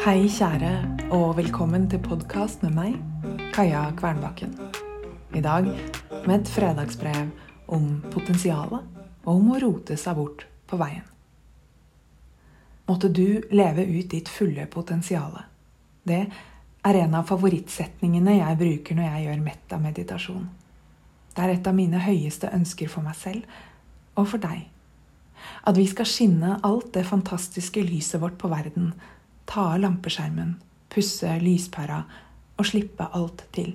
[0.00, 0.70] Hei, kjære,
[1.12, 2.94] og velkommen til podkast med meg,
[3.52, 4.54] Kaja Kvernbakken.
[5.36, 5.66] I dag
[6.24, 7.28] med et fredagsbrev
[7.68, 8.80] om potensialet
[9.26, 11.04] og om å rote seg bort på veien.
[12.88, 15.36] Måtte du leve ut ditt fulle potensial.
[16.08, 20.50] Det er en av favorittsetningene jeg bruker når jeg gjør metta-meditasjon.
[21.36, 23.60] Det er et av mine høyeste ønsker for meg selv
[24.16, 24.64] og for deg.
[25.68, 28.94] At vi skal skinne alt det fantastiske lyset vårt på verden,
[29.50, 30.54] ta av lampeskjermen,
[30.90, 32.04] pusse lyspæra
[32.56, 33.74] og slippe alt til.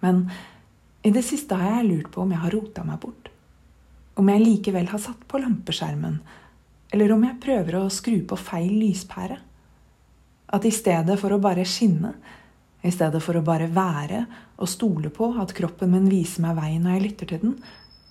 [0.00, 0.24] Men
[1.06, 3.30] i det siste har jeg lurt på om jeg har rota meg bort.
[4.20, 6.18] Om jeg likevel har satt på lampeskjermen,
[6.90, 9.38] eller om jeg prøver å skru på feil lyspære.
[10.50, 12.14] At i stedet for å bare skinne,
[12.82, 14.24] i stedet for å bare være
[14.60, 17.54] og stole på at kroppen min viser meg vei når jeg lytter til den,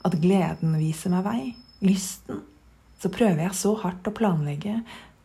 [0.05, 1.41] at gleden viser meg vei,
[1.84, 2.43] lysten,
[2.99, 4.79] så prøver jeg så hardt å planlegge,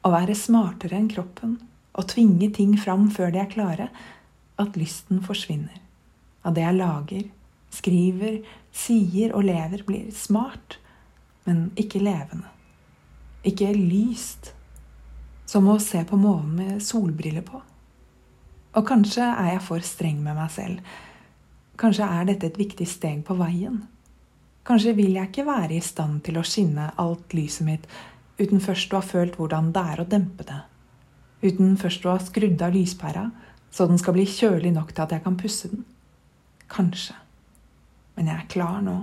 [0.04, 1.56] å være smartere enn kroppen,
[1.94, 3.88] å tvinge ting fram før de er klare,
[4.60, 5.80] at lysten forsvinner.
[6.44, 7.24] At det jeg lager,
[7.74, 8.40] skriver,
[8.74, 10.78] sier og lever, blir smart,
[11.48, 12.50] men ikke levende.
[13.44, 14.52] Ikke lyst.
[15.46, 17.60] Som å se på månen med solbriller på.
[18.74, 20.94] Og kanskje er jeg for streng med meg selv.
[21.78, 23.82] Kanskje er dette et viktig steg på veien.
[24.64, 27.88] Kanskje vil jeg ikke være i stand til å skinne alt lyset mitt
[28.38, 30.60] uten først å ha følt hvordan det er å dempe det.
[31.44, 33.28] Uten først å ha skrudd av lyspæra,
[33.74, 35.84] så den skal bli kjølig nok til at jeg kan pusse den.
[36.70, 37.16] Kanskje.
[38.14, 38.96] Men jeg er klar nå.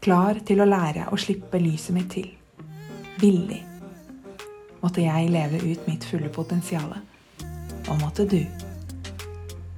[0.00, 2.30] Klar til å lære å slippe lyset mitt til.
[3.20, 3.62] Villig.
[4.80, 6.96] Måtte jeg leve ut mitt fulle potensial.
[7.86, 8.40] Og måtte du.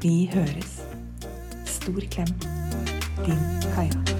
[0.03, 0.78] Vi høres.
[1.67, 2.33] Stor klem.
[3.27, 4.17] Din Kaja.